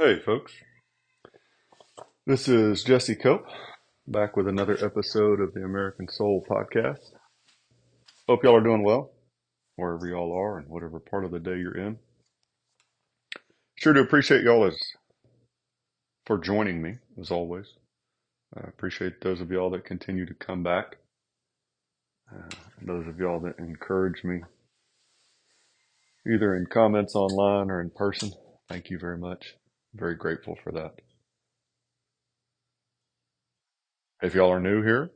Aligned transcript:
Hey, 0.00 0.20
folks. 0.24 0.52
This 2.24 2.46
is 2.46 2.84
Jesse 2.84 3.16
Cope, 3.16 3.46
back 4.06 4.36
with 4.36 4.46
another 4.46 4.78
episode 4.80 5.40
of 5.40 5.54
the 5.54 5.64
American 5.64 6.06
Soul 6.06 6.46
Podcast. 6.48 7.00
Hope 8.28 8.44
y'all 8.44 8.54
are 8.54 8.62
doing 8.62 8.84
well, 8.84 9.10
wherever 9.74 10.06
y'all 10.06 10.32
are 10.32 10.56
and 10.56 10.68
whatever 10.68 11.00
part 11.00 11.24
of 11.24 11.32
the 11.32 11.40
day 11.40 11.56
you're 11.56 11.76
in. 11.76 11.98
Sure 13.74 13.92
to 13.92 13.98
appreciate 13.98 14.44
y'all 14.44 14.68
as 14.68 14.78
for 16.26 16.38
joining 16.38 16.80
me, 16.80 16.98
as 17.20 17.32
always. 17.32 17.66
I 18.56 18.68
appreciate 18.68 19.20
those 19.20 19.40
of 19.40 19.50
y'all 19.50 19.70
that 19.70 19.84
continue 19.84 20.26
to 20.26 20.34
come 20.34 20.62
back. 20.62 20.98
Uh, 22.32 22.54
those 22.80 23.08
of 23.08 23.18
y'all 23.18 23.40
that 23.40 23.58
encourage 23.58 24.22
me, 24.22 24.42
either 26.32 26.54
in 26.54 26.66
comments 26.66 27.16
online 27.16 27.68
or 27.68 27.80
in 27.80 27.90
person. 27.90 28.30
Thank 28.68 28.90
you 28.90 28.98
very 29.00 29.18
much. 29.18 29.56
Very 29.94 30.16
grateful 30.16 30.58
for 30.62 30.72
that. 30.72 30.94
If 34.22 34.34
y'all 34.34 34.52
are 34.52 34.60
new 34.60 34.82
here, 34.82 35.10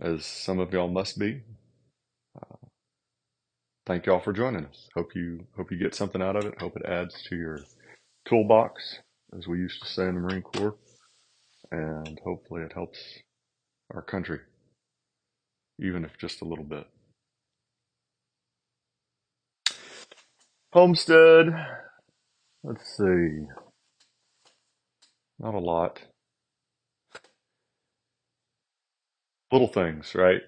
as 0.00 0.26
some 0.26 0.60
of 0.60 0.72
y'all 0.72 0.88
must 0.88 1.18
be, 1.18 1.42
uh, 2.40 2.56
thank 3.86 4.06
y'all 4.06 4.20
for 4.20 4.32
joining 4.32 4.66
us. 4.66 4.88
Hope 4.94 5.14
you 5.16 5.46
hope 5.56 5.72
you 5.72 5.78
get 5.78 5.94
something 5.94 6.22
out 6.22 6.36
of 6.36 6.46
it. 6.46 6.60
Hope 6.60 6.76
it 6.76 6.86
adds 6.86 7.22
to 7.28 7.36
your 7.36 7.60
toolbox, 8.28 9.00
as 9.38 9.48
we 9.48 9.58
used 9.58 9.82
to 9.82 9.88
say 9.88 10.08
in 10.08 10.16
the 10.16 10.20
Marine 10.20 10.42
Corps, 10.42 10.76
and 11.72 12.20
hopefully 12.24 12.62
it 12.62 12.72
helps 12.74 13.00
our 13.94 14.02
country, 14.02 14.40
even 15.80 16.04
if 16.04 16.18
just 16.18 16.42
a 16.42 16.46
little 16.46 16.64
bit. 16.64 16.86
Homestead. 20.72 21.46
Let's 22.64 22.96
see. 22.96 23.46
Not 25.38 25.54
a 25.54 25.58
lot. 25.58 26.00
Little 29.52 29.68
things, 29.68 30.14
right? 30.14 30.40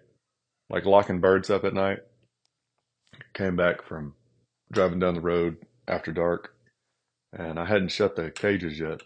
Like 0.71 0.87
locking 0.87 1.21
birds 1.21 1.51
up 1.51 1.65
at 1.65 1.75
night. 1.75 1.99
Came 3.35 3.55
back 3.55 3.83
from 3.83 4.15
driving 4.73 4.99
down 4.99 5.15
the 5.15 5.21
road 5.21 5.59
after 5.87 6.11
dark 6.11 6.55
and 7.35 7.59
I 7.59 7.67
hadn't 7.67 7.89
shut 7.93 8.17
the 8.17 8.31
cages 8.31 8.79
yet. 8.79 9.03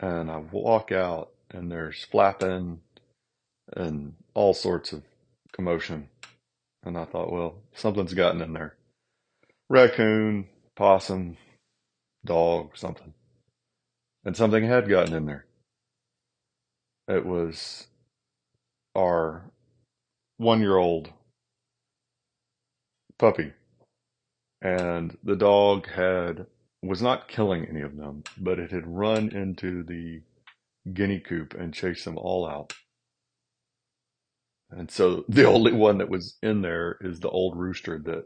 And 0.00 0.28
I 0.28 0.38
walk 0.38 0.90
out 0.90 1.30
and 1.50 1.70
there's 1.70 2.04
flapping 2.04 2.80
and 3.76 4.14
all 4.34 4.52
sorts 4.52 4.92
of 4.92 5.04
commotion. 5.52 6.08
And 6.82 6.98
I 6.98 7.04
thought, 7.04 7.32
well, 7.32 7.60
something's 7.72 8.14
gotten 8.14 8.42
in 8.42 8.52
there. 8.52 8.76
Raccoon, 9.68 10.48
possum, 10.76 11.36
dog, 12.24 12.76
something. 12.76 13.14
And 14.24 14.36
something 14.36 14.64
had 14.64 14.88
gotten 14.88 15.14
in 15.14 15.26
there. 15.26 15.46
It 17.08 17.24
was 17.24 17.86
our 18.96 19.50
one 20.38 20.60
year 20.60 20.76
old 20.76 21.10
puppy. 23.18 23.52
And 24.62 25.16
the 25.22 25.36
dog 25.36 25.88
had 25.88 26.46
was 26.82 27.02
not 27.02 27.28
killing 27.28 27.66
any 27.66 27.80
of 27.80 27.96
them, 27.96 28.22
but 28.38 28.58
it 28.58 28.70
had 28.70 28.86
run 28.86 29.30
into 29.30 29.82
the 29.82 30.22
guinea 30.92 31.20
coop 31.20 31.54
and 31.54 31.74
chased 31.74 32.04
them 32.04 32.18
all 32.18 32.46
out. 32.46 32.74
And 34.70 34.90
so 34.90 35.24
the 35.28 35.44
only 35.48 35.72
one 35.72 35.98
that 35.98 36.08
was 36.08 36.36
in 36.42 36.62
there 36.62 36.98
is 37.00 37.20
the 37.20 37.30
old 37.30 37.56
rooster 37.56 37.98
that 38.04 38.24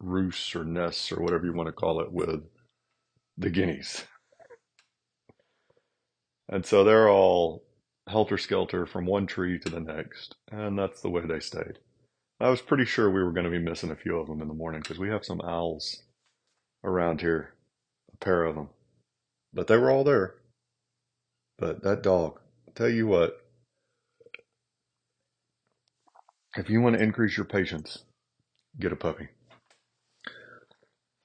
roosts 0.00 0.54
or 0.54 0.64
nests 0.64 1.10
or 1.12 1.22
whatever 1.22 1.44
you 1.46 1.52
want 1.52 1.68
to 1.68 1.72
call 1.72 2.00
it 2.00 2.12
with 2.12 2.42
the 3.38 3.50
guineas. 3.50 4.04
And 6.48 6.64
so 6.64 6.84
they're 6.84 7.08
all 7.08 7.64
helter 8.08 8.38
skelter 8.38 8.86
from 8.86 9.06
one 9.06 9.26
tree 9.26 9.58
to 9.58 9.68
the 9.68 9.80
next. 9.80 10.36
And 10.50 10.78
that's 10.78 11.00
the 11.00 11.10
way 11.10 11.22
they 11.26 11.40
stayed. 11.40 11.78
I 12.38 12.50
was 12.50 12.60
pretty 12.60 12.84
sure 12.84 13.10
we 13.10 13.22
were 13.22 13.32
going 13.32 13.44
to 13.44 13.50
be 13.50 13.58
missing 13.58 13.90
a 13.90 13.96
few 13.96 14.18
of 14.18 14.26
them 14.26 14.42
in 14.42 14.48
the 14.48 14.54
morning 14.54 14.80
because 14.82 14.98
we 14.98 15.08
have 15.08 15.24
some 15.24 15.40
owls 15.40 16.02
around 16.84 17.20
here, 17.20 17.54
a 18.12 18.16
pair 18.18 18.44
of 18.44 18.54
them. 18.54 18.68
But 19.52 19.66
they 19.66 19.78
were 19.78 19.90
all 19.90 20.04
there. 20.04 20.34
But 21.58 21.82
that 21.82 22.02
dog, 22.02 22.38
tell 22.74 22.90
you 22.90 23.06
what, 23.06 23.40
if 26.56 26.68
you 26.68 26.82
want 26.82 26.96
to 26.96 27.02
increase 27.02 27.36
your 27.36 27.46
patience, 27.46 28.04
get 28.78 28.92
a 28.92 28.96
puppy. 28.96 29.28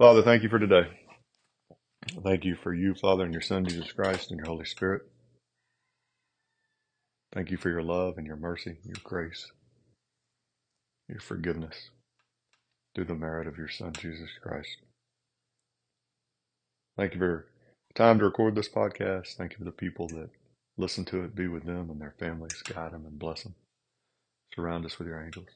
Father, 0.01 0.23
thank 0.23 0.41
you 0.41 0.50
for 0.50 0.57
today. 0.57 0.88
Thank 2.23 2.44
you 2.44 2.56
for 2.56 2.73
you, 2.73 2.95
Father, 2.95 3.23
and 3.23 3.31
your 3.31 3.44
Son, 3.44 3.66
Jesus 3.66 3.91
Christ, 3.91 4.31
and 4.31 4.39
your 4.39 4.47
Holy 4.47 4.66
Spirit. 4.66 5.03
Thank 7.35 7.51
you 7.51 7.57
for 7.57 7.69
your 7.69 7.84
love 7.84 8.17
and 8.17 8.25
your 8.25 8.35
mercy, 8.35 8.78
your 8.84 8.97
grace, 9.03 9.51
your 11.07 11.19
forgiveness 11.19 11.91
through 12.95 13.06
the 13.06 13.13
merit 13.13 13.47
of 13.47 13.59
your 13.59 13.69
Son, 13.69 13.94
Jesus 13.94 14.31
Christ. 14.41 14.78
Thank 16.97 17.13
you 17.13 17.19
for 17.19 17.45
time 17.94 18.18
to 18.18 18.25
record 18.25 18.56
this 18.56 18.69
podcast. 18.69 19.35
Thank 19.35 19.51
you 19.51 19.59
for 19.59 19.66
the 19.66 19.72
people 19.72 20.07
that 20.07 20.31
listen 20.78 21.06
to 21.06 21.23
it. 21.25 21.35
Be 21.35 21.47
with 21.47 21.66
them 21.66 21.91
and 21.91 22.01
their 22.01 22.16
families. 22.18 22.59
Guide 22.63 22.94
them 22.94 23.06
and 23.06 23.19
bless 23.19 23.44
them. 23.44 23.53
Surround 24.56 24.83
us 24.83 24.97
with 24.97 25.07
your 25.07 25.23
angels. 25.23 25.50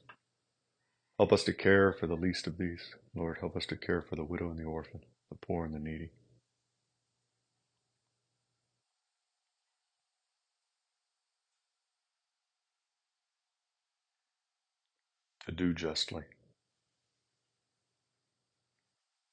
Help 1.17 1.31
us 1.31 1.43
to 1.45 1.53
care 1.53 1.93
for 1.93 2.07
the 2.07 2.15
least 2.15 2.45
of 2.45 2.57
these. 2.57 2.93
Lord, 3.15 3.37
help 3.39 3.55
us 3.55 3.65
to 3.67 3.77
care 3.77 4.01
for 4.01 4.17
the 4.17 4.23
widow 4.23 4.49
and 4.49 4.59
the 4.59 4.65
orphan, 4.65 4.99
the 5.29 5.37
poor 5.37 5.63
and 5.65 5.73
the 5.73 5.79
needy. 5.79 6.11
To 15.45 15.51
do 15.51 15.73
justly, 15.73 16.23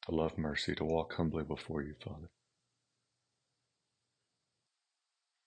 to 0.06 0.15
love 0.15 0.37
mercy, 0.38 0.75
to 0.75 0.84
walk 0.84 1.15
humbly 1.15 1.42
before 1.42 1.82
you, 1.82 1.94
Father. 2.04 2.28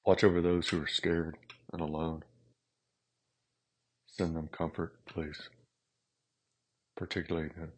Watch 0.05 0.23
over 0.23 0.41
those 0.41 0.69
who 0.69 0.81
are 0.81 0.87
scared 0.87 1.37
and 1.71 1.81
alone. 1.81 2.23
Send 4.07 4.35
them 4.35 4.49
comfort, 4.51 5.05
please 5.05 5.49
particularly 6.95 7.49
the 7.49 7.69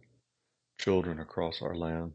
children 0.80 1.20
across 1.20 1.62
our 1.62 1.76
land 1.76 2.14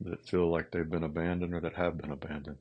that 0.00 0.28
feel 0.28 0.50
like 0.50 0.70
they've 0.70 0.90
been 0.90 1.04
abandoned 1.04 1.54
or 1.54 1.60
that 1.60 1.74
have 1.74 1.98
been 1.98 2.10
abandoned, 2.10 2.58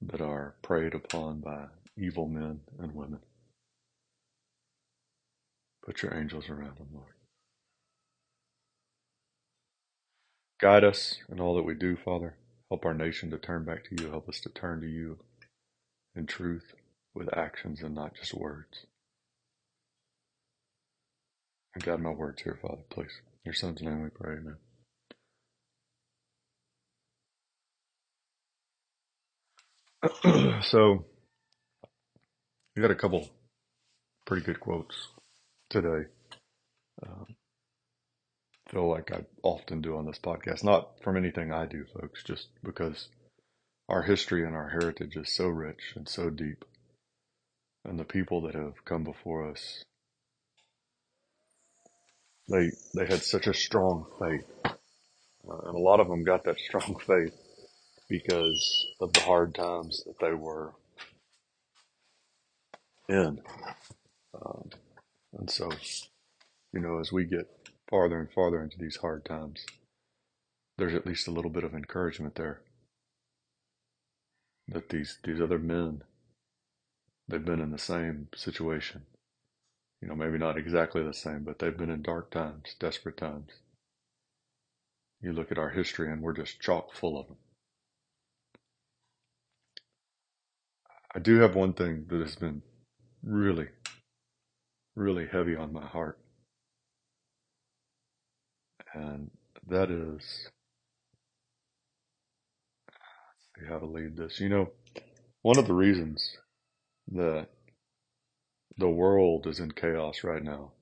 that 0.00 0.20
are 0.20 0.54
preyed 0.62 0.94
upon 0.94 1.40
by 1.40 1.66
evil 1.96 2.26
men 2.26 2.60
and 2.78 2.94
women. 2.94 3.20
Put 5.84 6.02
your 6.02 6.14
angels 6.14 6.48
around 6.48 6.76
them, 6.76 6.88
Lord. 6.92 7.14
Guide 10.60 10.84
us 10.84 11.16
in 11.28 11.40
all 11.40 11.56
that 11.56 11.64
we 11.64 11.74
do, 11.74 11.96
Father. 11.96 12.36
Help 12.70 12.84
our 12.84 12.94
nation 12.94 13.30
to 13.30 13.38
turn 13.38 13.64
back 13.64 13.84
to 13.84 14.02
you. 14.02 14.10
Help 14.10 14.28
us 14.28 14.40
to 14.40 14.48
turn 14.48 14.80
to 14.80 14.86
you 14.86 15.18
in 16.14 16.26
truth 16.26 16.74
with 17.14 17.36
actions 17.36 17.82
and 17.82 17.94
not 17.94 18.14
just 18.14 18.32
words. 18.34 18.86
I 21.74 21.80
got 21.80 22.00
my 22.00 22.10
words 22.10 22.42
here, 22.42 22.58
Father, 22.60 22.82
please. 22.90 23.22
Your 23.44 23.54
son's 23.54 23.82
name 23.82 24.02
we 24.02 24.10
pray, 24.10 24.36
amen. 24.36 24.56
so, 30.62 31.04
we 32.76 32.82
got 32.82 32.90
a 32.90 32.96
couple 32.96 33.28
pretty 34.26 34.44
good 34.44 34.60
quotes 34.60 35.08
today. 35.70 36.08
Um, 37.06 37.36
feel 38.68 38.88
like 38.88 39.10
I 39.12 39.24
often 39.42 39.80
do 39.80 39.96
on 39.96 40.06
this 40.06 40.18
podcast, 40.18 40.62
not 40.64 41.02
from 41.02 41.16
anything 41.16 41.52
I 41.52 41.66
do, 41.66 41.84
folks, 41.98 42.22
just 42.22 42.48
because 42.62 43.08
our 43.88 44.02
history 44.02 44.44
and 44.44 44.54
our 44.54 44.68
heritage 44.68 45.16
is 45.16 45.34
so 45.34 45.46
rich 45.46 45.94
and 45.96 46.08
so 46.08 46.30
deep. 46.30 46.64
And 47.84 47.98
the 47.98 48.04
people 48.04 48.42
that 48.42 48.54
have 48.54 48.84
come 48.84 49.04
before 49.04 49.50
us 49.50 49.82
they 52.48 52.70
they 52.94 53.06
had 53.06 53.22
such 53.22 53.46
a 53.46 53.54
strong 53.54 54.06
faith, 54.18 54.46
uh, 55.48 55.58
and 55.66 55.76
a 55.76 55.80
lot 55.80 56.00
of 56.00 56.08
them 56.08 56.24
got 56.24 56.44
that 56.44 56.58
strong 56.68 56.98
faith 57.06 57.36
because 58.08 58.86
of 59.00 59.12
the 59.12 59.20
hard 59.20 59.54
times 59.54 60.04
that 60.06 60.18
they 60.20 60.32
were 60.34 60.74
in. 63.08 63.40
Um, 64.34 64.70
and 65.38 65.50
so, 65.50 65.70
you 66.72 66.80
know, 66.80 66.98
as 67.00 67.12
we 67.12 67.24
get 67.24 67.48
farther 67.90 68.20
and 68.20 68.30
farther 68.32 68.62
into 68.62 68.78
these 68.78 68.96
hard 68.96 69.24
times, 69.24 69.64
there's 70.78 70.94
at 70.94 71.06
least 71.06 71.28
a 71.28 71.32
little 71.32 71.50
bit 71.50 71.64
of 71.64 71.74
encouragement 71.74 72.34
there 72.36 72.62
that 74.68 74.88
these 74.88 75.18
these 75.24 75.40
other 75.40 75.58
men 75.58 76.02
they've 77.28 77.44
been 77.44 77.60
in 77.60 77.70
the 77.70 77.78
same 77.78 78.28
situation 78.34 79.02
you 80.02 80.08
know, 80.08 80.16
maybe 80.16 80.36
not 80.36 80.58
exactly 80.58 81.02
the 81.02 81.14
same, 81.14 81.44
but 81.44 81.60
they've 81.60 81.76
been 81.76 81.90
in 81.90 82.02
dark 82.02 82.32
times, 82.32 82.74
desperate 82.80 83.16
times. 83.16 83.50
You 85.20 85.32
look 85.32 85.52
at 85.52 85.58
our 85.58 85.70
history 85.70 86.10
and 86.10 86.20
we're 86.20 86.32
just 86.32 86.60
chock 86.60 86.92
full 86.92 87.18
of 87.18 87.28
them. 87.28 87.36
I 91.14 91.20
do 91.20 91.38
have 91.38 91.54
one 91.54 91.72
thing 91.72 92.06
that 92.08 92.20
has 92.20 92.34
been 92.34 92.62
really, 93.22 93.68
really 94.96 95.28
heavy 95.30 95.54
on 95.54 95.72
my 95.72 95.86
heart. 95.86 96.18
And 98.92 99.30
that 99.68 99.88
is, 99.88 100.50
see 103.54 103.66
how 103.68 103.78
to 103.78 103.86
lead 103.86 104.16
this. 104.16 104.40
You 104.40 104.48
know, 104.48 104.70
one 105.42 105.58
of 105.58 105.68
the 105.68 105.74
reasons 105.74 106.38
that 107.12 107.46
the 108.76 108.88
world 108.88 109.46
is 109.46 109.60
in 109.60 109.70
chaos 109.72 110.24
right 110.24 110.42
now 110.42 110.72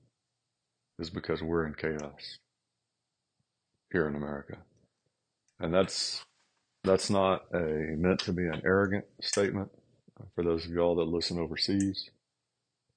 is 0.99 1.09
because 1.09 1.41
we're 1.41 1.65
in 1.65 1.73
chaos 1.73 2.37
here 3.91 4.07
in 4.07 4.15
America. 4.15 4.57
And 5.59 5.73
that's 5.73 6.23
that's 6.83 7.09
not 7.09 7.45
a 7.53 7.95
meant 7.97 8.19
to 8.21 8.33
be 8.33 8.47
an 8.47 8.61
arrogant 8.65 9.05
statement 9.21 9.69
for 10.35 10.43
those 10.43 10.65
of 10.65 10.71
y'all 10.71 10.95
that 10.95 11.03
listen 11.03 11.39
overseas. 11.39 12.09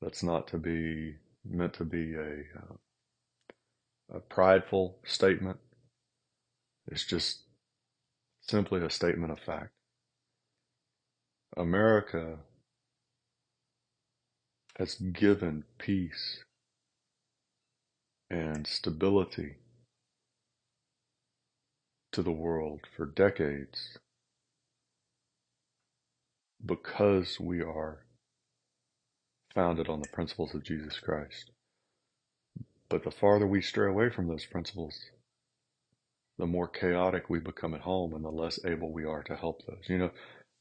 That's 0.01 0.23
not 0.23 0.49
to 0.49 0.59
be 0.59 1.17
meant 1.45 1.75
to 1.75 1.85
be 1.85 2.15
a 2.15 2.43
uh, 2.59 2.75
a 4.17 4.21
prideful 4.21 4.99
statement. 5.05 5.59
It's 6.91 7.05
just 7.05 7.41
simply 8.43 8.85
a 8.85 8.91
statement 8.91 9.33
of 9.33 9.41
fact. 9.41 9.71
America 11.57 12.39
has 14.79 14.95
given 14.97 15.65
peace 15.79 16.45
and 18.31 18.67
stability 18.67 19.57
to 22.13 22.23
the 22.23 22.33
world 22.33 22.81
for 22.97 23.07
decades 23.07 23.99
because 26.65 27.39
we 27.39 27.61
are 27.61 28.05
founded 29.55 29.89
on 29.89 30.01
the 30.01 30.09
principles 30.09 30.55
of 30.55 30.65
Jesus 30.65 30.99
Christ. 30.99 31.51
But 32.89 33.05
the 33.05 33.11
farther 33.11 33.47
we 33.47 33.63
stray 33.63 33.89
away 33.89 34.11
from 34.11 34.29
those 34.29 34.47
principles, 34.47 34.99
the 36.39 36.47
more 36.47 36.69
chaotic 36.69 37.31
we 37.31 37.39
become 37.39 37.75
at 37.75 37.83
home 37.83 38.15
and 38.15 38.25
the 38.25 38.31
less 38.31 38.59
able 38.65 38.93
we 38.93 39.05
are 39.05 39.23
to 39.25 39.37
help 39.37 39.63
those. 39.67 39.85
You 39.89 39.99
know, 39.99 40.11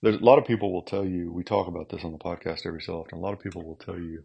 there's 0.04 0.18
a 0.18 0.26
lot 0.26 0.38
of 0.38 0.46
people 0.46 0.74
will 0.74 0.82
tell 0.82 1.06
you, 1.06 1.32
we 1.32 1.46
talk 1.46 1.68
about 1.68 1.88
this 1.88 2.04
on 2.04 2.12
the 2.12 2.18
podcast 2.18 2.66
every 2.66 2.82
so 2.82 3.00
often. 3.00 3.18
A 3.18 3.22
lot 3.22 3.32
of 3.32 3.40
people 3.40 3.64
will 3.64 3.78
tell 3.78 3.98
you, 3.98 4.24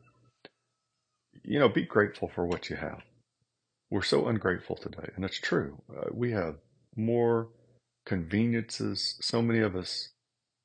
you 1.45 1.61
know, 1.61 1.69
be 1.69 1.85
grateful 1.85 2.29
for 2.35 2.45
what 2.45 2.69
you 2.69 2.75
have. 2.75 3.03
We're 3.89 4.03
so 4.03 4.27
ungrateful 4.27 4.75
today. 4.75 5.11
And 5.15 5.25
it's 5.25 5.39
true. 5.39 5.81
Uh, 5.89 6.09
we 6.13 6.33
have 6.33 6.57
more 6.97 7.51
conveniences. 8.05 9.19
So 9.21 9.41
many 9.41 9.61
of 9.61 9.77
us, 9.77 10.09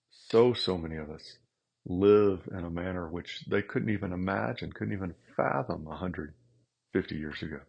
so, 0.10 0.52
so 0.54 0.80
many 0.80 0.96
of 0.96 1.12
us 1.12 1.38
live 1.86 2.50
in 2.52 2.66
a 2.66 2.72
manner 2.72 3.08
which 3.08 3.46
they 3.48 3.62
couldn't 3.62 3.92
even 3.92 4.14
imagine, 4.14 4.74
couldn't 4.74 4.94
even 4.94 5.14
fathom 5.38 5.86
150 5.86 7.16
years 7.16 7.44
ago. 7.44 7.60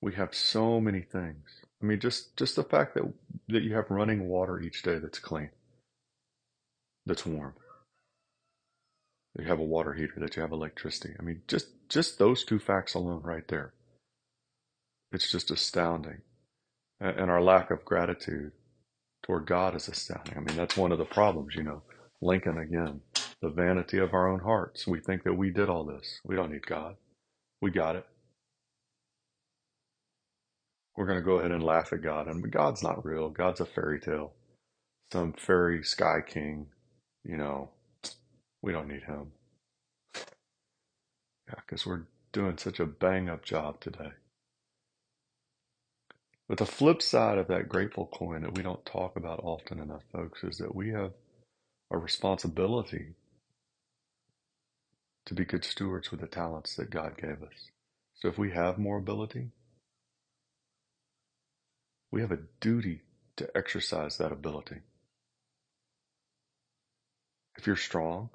We 0.00 0.14
have 0.14 0.34
so 0.34 0.80
many 0.80 1.02
things. 1.02 1.46
I 1.80 1.86
mean, 1.86 2.00
just, 2.00 2.36
just 2.36 2.56
the 2.56 2.64
fact 2.64 2.94
that, 2.94 3.04
that 3.48 3.62
you 3.62 3.74
have 3.74 3.88
running 3.88 4.26
water 4.26 4.60
each 4.60 4.82
day 4.82 4.98
that's 4.98 5.20
clean, 5.20 5.50
that's 7.06 7.26
warm. 7.26 7.54
That 9.34 9.42
you 9.42 9.48
have 9.48 9.60
a 9.60 9.64
water 9.64 9.94
heater, 9.94 10.14
that 10.18 10.36
you 10.36 10.42
have 10.42 10.52
electricity. 10.52 11.14
I 11.18 11.22
mean, 11.22 11.42
just, 11.48 11.68
just 11.88 12.18
those 12.18 12.44
two 12.44 12.58
facts 12.58 12.94
alone 12.94 13.22
right 13.22 13.46
there. 13.48 13.72
It's 15.12 15.30
just 15.30 15.50
astounding 15.50 16.22
and 17.00 17.30
our 17.30 17.42
lack 17.42 17.70
of 17.70 17.84
gratitude 17.84 18.52
toward 19.24 19.46
God 19.46 19.74
is 19.74 19.88
astounding. 19.88 20.34
I 20.36 20.40
mean, 20.40 20.56
that's 20.56 20.76
one 20.76 20.92
of 20.92 20.98
the 20.98 21.04
problems, 21.04 21.54
you 21.54 21.62
know. 21.62 21.82
Lincoln 22.22 22.58
again, 22.58 23.00
the 23.42 23.50
vanity 23.50 23.98
of 23.98 24.14
our 24.14 24.28
own 24.28 24.40
hearts. 24.40 24.86
We 24.86 25.00
think 25.00 25.24
that 25.24 25.34
we 25.34 25.50
did 25.50 25.68
all 25.68 25.84
this. 25.84 26.20
We 26.24 26.36
don't 26.36 26.50
need 26.50 26.66
God. 26.66 26.96
We 27.60 27.70
got 27.70 27.96
it. 27.96 28.06
We're 30.96 31.06
going 31.06 31.18
to 31.18 31.24
go 31.24 31.38
ahead 31.38 31.50
and 31.50 31.62
laugh 31.62 31.92
at 31.92 32.02
God. 32.02 32.26
And 32.26 32.50
God's 32.50 32.82
not 32.82 33.04
real. 33.04 33.28
God's 33.28 33.60
a 33.60 33.66
fairy 33.66 34.00
tale. 34.00 34.32
Some 35.12 35.34
fairy 35.34 35.84
sky 35.84 36.20
king, 36.26 36.68
you 37.26 37.36
know. 37.38 37.70
We 38.62 38.72
don't 38.72 38.88
need 38.88 39.04
him. 39.04 39.32
Yeah, 41.48 41.60
because 41.66 41.86
we're 41.86 42.02
doing 42.32 42.58
such 42.58 42.80
a 42.80 42.86
bang 42.86 43.28
up 43.28 43.44
job 43.44 43.80
today. 43.80 44.12
But 46.48 46.58
the 46.58 46.66
flip 46.66 47.02
side 47.02 47.38
of 47.38 47.48
that 47.48 47.68
grateful 47.68 48.06
coin 48.06 48.42
that 48.42 48.56
we 48.56 48.62
don't 48.62 48.84
talk 48.86 49.16
about 49.16 49.40
often 49.42 49.80
enough, 49.80 50.02
folks, 50.12 50.44
is 50.44 50.58
that 50.58 50.74
we 50.74 50.90
have 50.90 51.12
a 51.90 51.98
responsibility 51.98 53.14
to 55.26 55.34
be 55.34 55.44
good 55.44 55.64
stewards 55.64 56.10
with 56.10 56.20
the 56.20 56.26
talents 56.26 56.76
that 56.76 56.90
God 56.90 57.16
gave 57.18 57.42
us. 57.42 57.70
So 58.16 58.28
if 58.28 58.38
we 58.38 58.52
have 58.52 58.78
more 58.78 58.98
ability, 58.98 59.50
we 62.12 62.20
have 62.22 62.32
a 62.32 62.40
duty 62.60 63.02
to 63.36 63.50
exercise 63.56 64.18
that 64.18 64.32
ability. 64.32 64.76
If 67.66 67.68
you're 67.68 67.76
strong, 67.78 68.30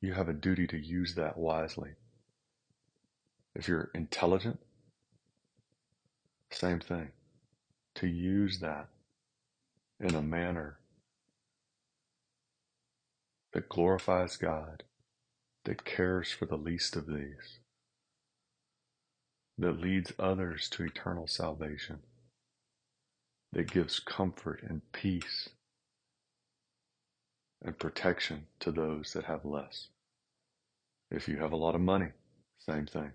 you 0.00 0.12
have 0.12 0.28
a 0.28 0.32
duty 0.32 0.68
to 0.68 0.78
use 0.78 1.16
that 1.16 1.36
wisely. 1.36 1.94
If 3.56 3.66
you're 3.66 3.90
intelligent, 3.96 4.60
same 6.52 6.78
thing. 6.78 7.08
To 7.96 8.06
use 8.06 8.60
that 8.60 8.90
in 9.98 10.14
a 10.14 10.22
manner 10.22 10.78
that 13.54 13.68
glorifies 13.68 14.36
God, 14.36 14.84
that 15.64 15.84
cares 15.84 16.30
for 16.30 16.46
the 16.46 16.56
least 16.56 16.94
of 16.94 17.08
these, 17.08 17.58
that 19.58 19.80
leads 19.80 20.12
others 20.16 20.68
to 20.68 20.84
eternal 20.84 21.26
salvation, 21.26 21.98
that 23.52 23.68
gives 23.68 23.98
comfort 23.98 24.62
and 24.62 24.80
peace 24.92 25.48
and 27.62 27.78
protection 27.78 28.46
to 28.60 28.72
those 28.72 29.12
that 29.12 29.24
have 29.24 29.44
less. 29.44 29.88
If 31.10 31.28
you 31.28 31.38
have 31.38 31.52
a 31.52 31.56
lot 31.56 31.74
of 31.74 31.80
money, 31.80 32.08
same 32.58 32.86
thing. 32.86 33.12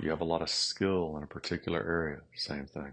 You 0.00 0.10
have 0.10 0.20
a 0.20 0.24
lot 0.24 0.42
of 0.42 0.48
skill 0.48 1.16
in 1.16 1.22
a 1.22 1.26
particular 1.26 1.80
area, 1.80 2.20
same 2.34 2.66
thing. 2.66 2.92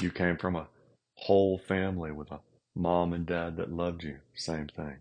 You 0.00 0.10
came 0.10 0.36
from 0.36 0.56
a 0.56 0.68
whole 1.16 1.58
family 1.58 2.12
with 2.12 2.30
a 2.30 2.40
mom 2.74 3.12
and 3.12 3.26
dad 3.26 3.56
that 3.56 3.72
loved 3.72 4.02
you, 4.02 4.18
same 4.34 4.68
thing. 4.68 4.96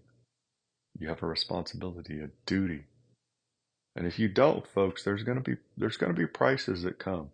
You 1.00 1.08
have 1.08 1.24
a 1.24 1.28
responsibility, 1.28 2.20
a 2.20 2.30
duty. 2.46 2.84
And 3.96 4.08
if 4.08 4.20
you 4.20 4.28
don't, 4.28 4.68
folks, 4.68 5.04
there's 5.04 5.24
going 5.24 5.38
to 5.38 5.44
be 5.44 5.58
there's 5.78 5.98
going 5.98 6.14
to 6.14 6.20
be 6.20 6.28
prices 6.28 6.84
that 6.84 7.00
come. 7.00 7.30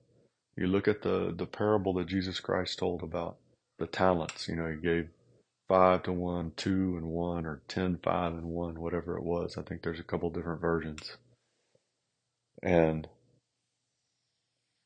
You 0.55 0.67
look 0.67 0.87
at 0.87 1.01
the 1.01 1.33
the 1.35 1.45
parable 1.45 1.93
that 1.93 2.07
Jesus 2.07 2.39
Christ 2.39 2.79
told 2.79 3.01
about 3.01 3.37
the 3.77 3.87
talents, 3.87 4.47
you 4.47 4.55
know, 4.55 4.69
he 4.69 4.75
gave 4.75 5.09
five 5.69 6.03
to 6.03 6.13
one, 6.13 6.53
two 6.57 6.95
and 6.97 7.07
one, 7.07 7.45
or 7.45 7.63
ten, 7.69 7.99
five 8.03 8.33
and 8.33 8.45
one, 8.45 8.81
whatever 8.81 9.17
it 9.17 9.23
was. 9.23 9.57
I 9.57 9.63
think 9.63 9.83
there's 9.83 10.01
a 10.01 10.05
couple 10.05 10.31
different 10.31 10.61
versions. 10.61 11.17
And 12.63 13.07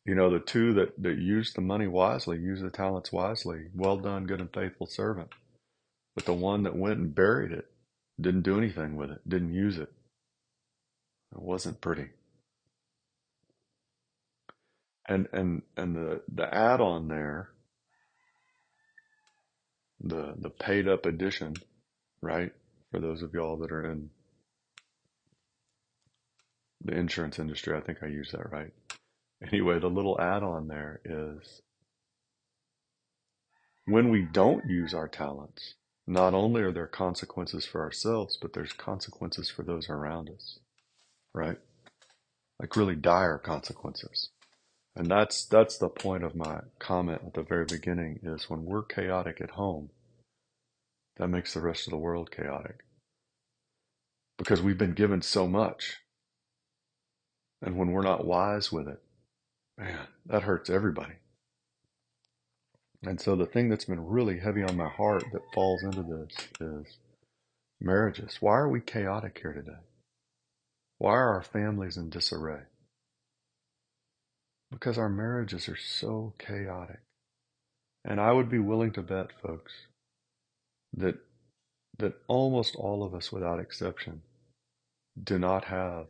you 0.05 0.15
know, 0.15 0.29
the 0.29 0.39
two 0.39 0.73
that, 0.75 1.01
that 1.01 1.17
use 1.17 1.53
the 1.53 1.61
money 1.61 1.87
wisely, 1.87 2.37
use 2.37 2.61
the 2.61 2.69
talents 2.69 3.11
wisely, 3.11 3.67
well 3.73 3.97
done, 3.97 4.25
good 4.25 4.41
and 4.41 4.53
faithful 4.53 4.87
servant. 4.87 5.29
But 6.15 6.25
the 6.25 6.33
one 6.33 6.63
that 6.63 6.75
went 6.75 6.99
and 6.99 7.15
buried 7.15 7.53
it, 7.53 7.71
didn't 8.19 8.43
do 8.43 8.57
anything 8.57 8.97
with 8.97 9.11
it, 9.11 9.27
didn't 9.27 9.53
use 9.53 9.77
it. 9.77 9.91
It 11.33 11.41
wasn't 11.41 11.81
pretty. 11.81 12.09
And 15.07 15.27
and 15.33 15.63
and 15.77 15.95
the, 15.95 16.21
the 16.33 16.53
add 16.53 16.81
on 16.81 17.07
there, 17.07 17.49
the 20.03 20.35
the 20.37 20.49
paid 20.51 20.87
up 20.87 21.05
edition, 21.05 21.55
right? 22.21 22.51
For 22.91 22.99
those 22.99 23.23
of 23.23 23.33
y'all 23.33 23.57
that 23.59 23.71
are 23.71 23.91
in 23.91 24.09
the 26.83 26.93
insurance 26.95 27.39
industry. 27.39 27.75
I 27.75 27.81
think 27.81 27.99
I 28.03 28.07
use 28.07 28.31
that 28.31 28.51
right. 28.51 28.73
Anyway, 29.51 29.79
the 29.79 29.87
little 29.89 30.19
add 30.21 30.43
on 30.43 30.67
there 30.67 31.01
is 31.05 31.61
when 33.85 34.09
we 34.09 34.23
don't 34.23 34.69
use 34.69 34.93
our 34.93 35.07
talents, 35.07 35.75
not 36.07 36.33
only 36.33 36.61
are 36.61 36.71
there 36.71 36.87
consequences 36.87 37.65
for 37.65 37.81
ourselves, 37.81 38.37
but 38.41 38.53
there's 38.53 38.73
consequences 38.73 39.49
for 39.49 39.63
those 39.63 39.89
around 39.89 40.29
us, 40.29 40.59
right? 41.33 41.57
Like 42.59 42.75
really 42.75 42.95
dire 42.95 43.37
consequences. 43.39 44.29
And 44.95 45.07
that's, 45.07 45.45
that's 45.45 45.77
the 45.77 45.89
point 45.89 46.23
of 46.23 46.35
my 46.35 46.61
comment 46.79 47.21
at 47.25 47.33
the 47.33 47.43
very 47.43 47.65
beginning 47.65 48.19
is 48.23 48.49
when 48.49 48.65
we're 48.65 48.83
chaotic 48.83 49.41
at 49.41 49.51
home, 49.51 49.89
that 51.17 51.29
makes 51.29 51.53
the 51.53 51.61
rest 51.61 51.87
of 51.87 51.91
the 51.91 51.97
world 51.97 52.31
chaotic. 52.31 52.83
Because 54.37 54.61
we've 54.61 54.77
been 54.77 54.93
given 54.93 55.21
so 55.21 55.47
much 55.47 55.97
and 57.61 57.77
when 57.77 57.91
we're 57.91 58.01
not 58.01 58.25
wise 58.25 58.71
with 58.71 58.87
it, 58.87 59.01
Man, 59.77 60.07
that 60.27 60.43
hurts 60.43 60.69
everybody. 60.69 61.13
And 63.03 63.19
so 63.19 63.35
the 63.35 63.45
thing 63.45 63.69
that's 63.69 63.85
been 63.85 64.05
really 64.05 64.39
heavy 64.39 64.63
on 64.63 64.77
my 64.77 64.87
heart 64.87 65.23
that 65.33 65.41
falls 65.53 65.83
into 65.83 66.03
this 66.03 66.47
is 66.61 66.97
marriages. 67.81 68.37
Why 68.39 68.53
are 68.53 68.69
we 68.69 68.81
chaotic 68.81 69.39
here 69.41 69.53
today? 69.53 69.79
Why 70.99 71.13
are 71.13 71.33
our 71.33 71.43
families 71.43 71.97
in 71.97 72.09
disarray? 72.09 72.61
Because 74.73 74.97
our 74.97 75.09
marriages 75.09 75.69
are 75.69 75.77
so 75.77 76.33
chaotic. 76.39 76.99
And 78.03 78.19
I 78.19 78.31
would 78.31 78.49
be 78.49 78.57
willing 78.57 78.91
to 78.93 79.03
bet, 79.03 79.29
folks, 79.41 79.71
that 80.97 81.15
that 81.99 82.15
almost 82.27 82.75
all 82.75 83.03
of 83.03 83.13
us 83.13 83.31
without 83.31 83.59
exception 83.59 84.23
do 85.23 85.37
not 85.37 85.65
have 85.65 86.07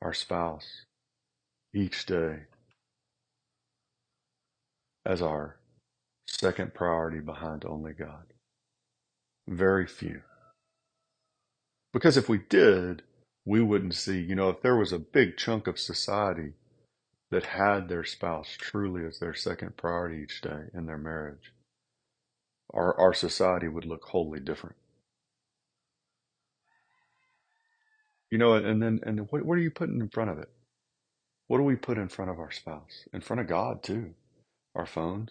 our 0.00 0.14
spouse 0.14 0.84
each 1.74 2.06
day 2.06 2.44
as 5.04 5.20
our 5.20 5.56
second 6.26 6.72
priority 6.72 7.20
behind 7.20 7.66
only 7.66 7.92
God. 7.92 8.32
Very 9.46 9.86
few. 9.86 10.22
Because 11.92 12.16
if 12.16 12.30
we 12.30 12.38
did, 12.38 13.02
we 13.44 13.60
wouldn't 13.60 13.94
see, 13.94 14.20
you 14.20 14.34
know, 14.34 14.48
if 14.48 14.62
there 14.62 14.76
was 14.76 14.92
a 14.92 14.98
big 14.98 15.36
chunk 15.36 15.66
of 15.66 15.78
society 15.78 16.54
that 17.30 17.44
had 17.44 17.88
their 17.88 18.04
spouse 18.04 18.56
truly 18.58 19.04
as 19.04 19.18
their 19.18 19.34
second 19.34 19.76
priority 19.76 20.22
each 20.22 20.40
day 20.40 20.70
in 20.72 20.86
their 20.86 20.98
marriage, 20.98 21.52
our, 22.72 22.98
our 22.98 23.14
society 23.14 23.68
would 23.68 23.84
look 23.84 24.04
wholly 24.04 24.40
different. 24.40 24.76
You 28.30 28.38
know, 28.38 28.54
and 28.54 28.82
then, 28.82 29.00
and 29.04 29.20
what, 29.30 29.44
what 29.44 29.58
are 29.58 29.62
you 29.62 29.70
putting 29.70 30.00
in 30.00 30.08
front 30.08 30.30
of 30.30 30.38
it? 30.38 30.50
What 31.48 31.58
do 31.58 31.62
we 31.62 31.76
put 31.76 31.98
in 31.98 32.08
front 32.08 32.30
of 32.30 32.40
our 32.40 32.50
spouse? 32.50 33.06
In 33.12 33.20
front 33.20 33.40
of 33.40 33.46
God, 33.46 33.82
too. 33.82 34.14
Our 34.74 34.86
phones, 34.86 35.30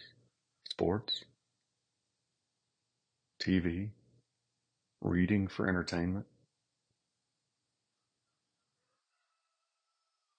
sports, 0.70 1.26
TV, 3.42 3.90
reading 5.02 5.48
for 5.48 5.68
entertainment. 5.68 6.26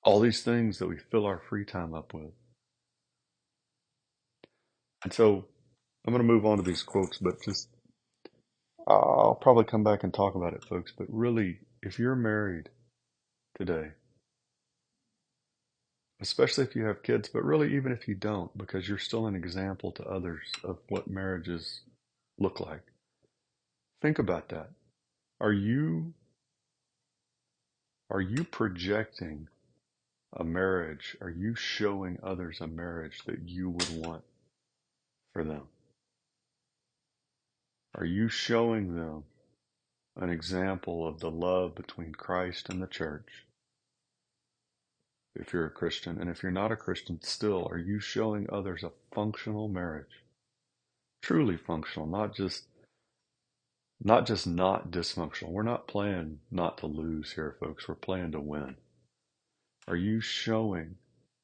All 0.06 0.20
these 0.20 0.42
things 0.42 0.78
that 0.78 0.88
we 0.88 0.98
fill 0.98 1.26
our 1.26 1.40
free 1.50 1.66
time 1.66 1.94
up 1.94 2.14
with. 2.14 2.32
And 5.04 5.12
so 5.12 5.46
I'm 6.06 6.14
going 6.14 6.26
to 6.26 6.32
move 6.32 6.46
on 6.46 6.58
to 6.58 6.64
these 6.64 6.82
quotes, 6.82 7.18
but 7.18 7.42
just 7.42 7.68
I'll 8.86 9.38
probably 9.40 9.64
come 9.64 9.84
back 9.84 10.04
and 10.04 10.14
talk 10.14 10.36
about 10.36 10.54
it, 10.54 10.64
folks. 10.64 10.92
But 10.96 11.08
really, 11.10 11.58
if 11.82 11.98
you're 11.98 12.16
married 12.16 12.70
today, 13.58 13.90
especially 16.20 16.64
if 16.64 16.76
you 16.76 16.84
have 16.86 17.02
kids, 17.02 17.28
but 17.28 17.44
really 17.44 17.74
even 17.74 17.92
if 17.92 18.08
you 18.08 18.14
don't, 18.14 18.56
because 18.56 18.88
you're 18.88 18.98
still 18.98 19.26
an 19.26 19.36
example 19.36 19.92
to 19.92 20.04
others 20.04 20.52
of 20.64 20.78
what 20.88 21.10
marriages 21.10 21.82
look 22.38 22.60
like. 22.60 22.82
Think 24.02 24.18
about 24.18 24.50
that. 24.50 24.70
Are 25.40 25.52
you 25.52 26.14
are 28.10 28.20
you 28.20 28.44
projecting 28.44 29.48
a 30.36 30.44
marriage? 30.44 31.16
Are 31.20 31.30
you 31.30 31.54
showing 31.54 32.18
others 32.22 32.60
a 32.60 32.66
marriage 32.66 33.24
that 33.24 33.48
you 33.48 33.70
would 33.70 34.04
want 34.04 34.22
for 35.32 35.42
them? 35.42 35.62
Are 37.94 38.04
you 38.04 38.28
showing 38.28 38.94
them 38.94 39.24
an 40.16 40.28
example 40.28 41.08
of 41.08 41.20
the 41.20 41.30
love 41.30 41.74
between 41.74 42.12
Christ 42.12 42.68
and 42.68 42.82
the 42.82 42.86
church? 42.86 43.46
If 45.34 45.52
you're 45.52 45.66
a 45.66 45.70
Christian, 45.70 46.20
and 46.20 46.28
if 46.30 46.42
you're 46.42 46.52
not 46.52 46.72
a 46.72 46.76
Christian, 46.76 47.20
still, 47.22 47.66
are 47.70 47.78
you 47.78 47.98
showing 47.98 48.48
others 48.50 48.82
a 48.84 48.92
functional 49.14 49.68
marriage? 49.68 50.24
Truly 51.22 51.56
functional, 51.56 52.06
not 52.06 52.34
just 52.34 52.64
not 54.02 54.26
just 54.26 54.46
not 54.46 54.90
dysfunctional. 54.90 55.50
We're 55.50 55.62
not 55.62 55.88
playing 55.88 56.40
not 56.50 56.78
to 56.78 56.86
lose 56.86 57.32
here, 57.32 57.56
folks. 57.58 57.88
We're 57.88 57.94
playing 57.94 58.32
to 58.32 58.40
win. 58.40 58.76
Are 59.88 59.96
you 59.96 60.20
showing, 60.20 60.96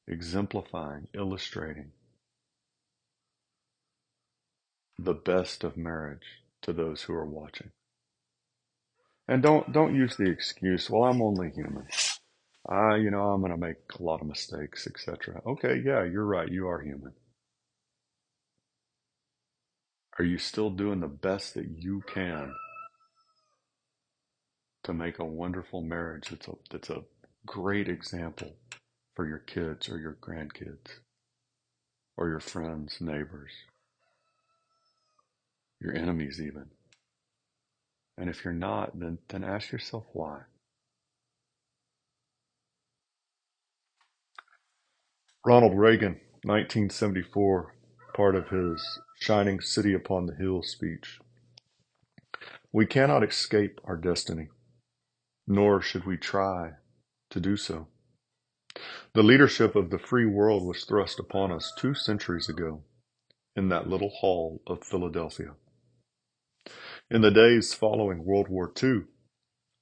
exemplifying, 0.08 1.08
illustrating 1.14 1.92
the 4.98 5.14
best 5.14 5.64
of 5.64 5.76
marriage 5.76 6.42
to 6.62 6.72
those 6.72 7.02
who 7.02 7.14
are 7.14 7.26
watching? 7.26 7.70
And 9.28 9.42
don't 9.42 9.72
don't 9.72 9.94
use 9.94 10.16
the 10.16 10.28
excuse, 10.28 10.90
well, 10.90 11.04
I'm 11.04 11.22
only 11.22 11.50
human. 11.50 11.86
I, 12.68 12.96
you 12.96 13.10
know, 13.10 13.22
I'm 13.30 13.40
going 13.40 13.52
to 13.52 13.58
make 13.58 13.76
a 13.98 14.02
lot 14.02 14.20
of 14.20 14.26
mistakes, 14.26 14.86
etc. 14.86 15.40
Okay, 15.46 15.82
yeah, 15.84 16.04
you're 16.04 16.24
right. 16.24 16.48
You 16.48 16.68
are 16.68 16.80
human. 16.80 17.12
Are 20.18 20.24
you 20.24 20.38
still 20.38 20.70
doing 20.70 21.00
the 21.00 21.08
best 21.08 21.54
that 21.54 21.66
you 21.78 22.02
can 22.06 22.54
to 24.84 24.92
make 24.92 25.18
a 25.18 25.24
wonderful 25.24 25.82
marriage 25.82 26.28
that's 26.30 26.48
a, 26.48 26.52
that's 26.70 26.90
a 26.90 27.02
great 27.46 27.88
example 27.88 28.54
for 29.14 29.26
your 29.26 29.38
kids 29.38 29.88
or 29.88 29.98
your 29.98 30.16
grandkids 30.20 31.00
or 32.16 32.28
your 32.28 32.40
friends, 32.40 32.98
neighbors, 33.00 33.50
your 35.80 35.94
enemies 35.94 36.40
even? 36.40 36.66
And 38.18 38.28
if 38.28 38.44
you're 38.44 38.54
not, 38.54 38.98
then, 38.98 39.18
then 39.28 39.42
ask 39.42 39.72
yourself 39.72 40.04
why. 40.12 40.42
Ronald 45.44 45.76
Reagan, 45.76 46.20
1974, 46.44 47.74
part 48.14 48.36
of 48.36 48.50
his 48.50 49.00
Shining 49.20 49.60
City 49.60 49.92
Upon 49.92 50.26
the 50.26 50.36
Hill 50.36 50.62
speech. 50.62 51.18
We 52.72 52.86
cannot 52.86 53.24
escape 53.24 53.80
our 53.84 53.96
destiny, 53.96 54.48
nor 55.46 55.82
should 55.82 56.06
we 56.06 56.16
try 56.16 56.74
to 57.32 57.40
do 57.40 57.56
so. 57.56 57.88
The 59.14 59.22
leadership 59.22 59.76
of 59.76 59.90
the 59.90 59.98
free 59.98 60.26
world 60.26 60.64
was 60.64 60.84
thrust 60.84 61.18
upon 61.18 61.52
us 61.52 61.72
two 61.76 61.94
centuries 61.94 62.48
ago 62.48 62.82
in 63.54 63.68
that 63.68 63.88
little 63.88 64.08
hall 64.08 64.62
of 64.66 64.84
Philadelphia. 64.84 65.54
In 67.10 67.20
the 67.20 67.30
days 67.30 67.74
following 67.74 68.24
World 68.24 68.48
War 68.48 68.72
II, 68.82 69.02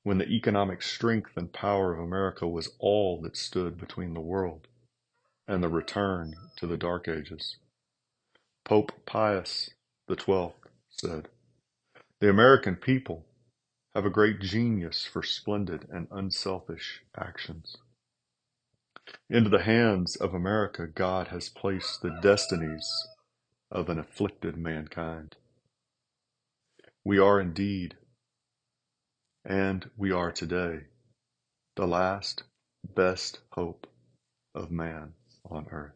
when 0.02 0.18
the 0.18 0.28
economic 0.28 0.82
strength 0.82 1.36
and 1.36 1.52
power 1.52 1.92
of 1.92 2.00
America 2.00 2.48
was 2.48 2.72
all 2.78 3.20
that 3.22 3.36
stood 3.36 3.78
between 3.78 4.14
the 4.14 4.20
world 4.20 4.66
and 5.46 5.62
the 5.62 5.68
return 5.68 6.34
to 6.56 6.66
the 6.66 6.76
Dark 6.76 7.06
Ages. 7.06 7.56
Pope 8.64 8.92
Pius 9.06 9.70
XII 10.10 10.52
said, 10.90 11.28
The 12.20 12.30
American 12.30 12.76
people 12.76 13.26
have 13.94 14.04
a 14.06 14.10
great 14.10 14.40
genius 14.40 15.04
for 15.04 15.22
splendid 15.22 15.86
and 15.90 16.06
unselfish 16.10 17.02
actions. 17.16 17.76
Into 19.28 19.50
the 19.50 19.62
hands 19.62 20.16
of 20.16 20.34
America, 20.34 20.86
God 20.86 21.28
has 21.28 21.48
placed 21.48 22.02
the 22.02 22.16
destinies 22.22 22.88
of 23.70 23.88
an 23.88 23.98
afflicted 23.98 24.56
mankind. 24.56 25.36
We 27.04 27.18
are 27.18 27.40
indeed, 27.40 27.96
and 29.44 29.90
we 29.96 30.12
are 30.12 30.30
today, 30.30 30.84
the 31.76 31.86
last 31.86 32.44
best 32.94 33.40
hope 33.52 33.86
of 34.54 34.70
man 34.70 35.14
on 35.48 35.66
earth. 35.70 35.94